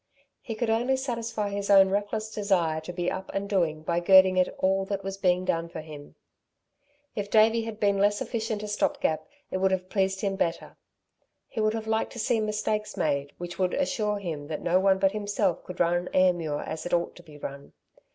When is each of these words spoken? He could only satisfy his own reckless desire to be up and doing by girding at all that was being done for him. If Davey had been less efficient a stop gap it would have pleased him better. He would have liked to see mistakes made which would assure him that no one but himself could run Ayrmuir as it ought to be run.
He 0.41 0.55
could 0.55 0.71
only 0.71 0.97
satisfy 0.97 1.49
his 1.51 1.69
own 1.69 1.89
reckless 1.91 2.33
desire 2.33 2.81
to 2.81 2.91
be 2.91 3.11
up 3.11 3.29
and 3.35 3.47
doing 3.47 3.83
by 3.83 3.99
girding 3.99 4.39
at 4.39 4.49
all 4.57 4.83
that 4.85 5.03
was 5.03 5.15
being 5.15 5.45
done 5.45 5.69
for 5.69 5.81
him. 5.81 6.15
If 7.15 7.29
Davey 7.29 7.65
had 7.65 7.79
been 7.79 7.99
less 7.99 8.19
efficient 8.19 8.63
a 8.63 8.67
stop 8.67 8.99
gap 8.99 9.27
it 9.51 9.57
would 9.59 9.69
have 9.69 9.89
pleased 9.89 10.21
him 10.21 10.37
better. 10.37 10.75
He 11.47 11.61
would 11.61 11.75
have 11.75 11.85
liked 11.85 12.13
to 12.13 12.19
see 12.19 12.39
mistakes 12.39 12.97
made 12.97 13.33
which 13.37 13.59
would 13.59 13.75
assure 13.75 14.17
him 14.17 14.47
that 14.47 14.63
no 14.63 14.79
one 14.79 14.97
but 14.97 15.11
himself 15.11 15.63
could 15.63 15.79
run 15.79 16.09
Ayrmuir 16.15 16.61
as 16.65 16.87
it 16.87 16.93
ought 16.95 17.15
to 17.17 17.21
be 17.21 17.37
run. 17.37 17.73